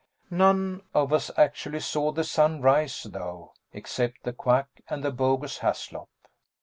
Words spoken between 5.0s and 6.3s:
the bogus Haslop.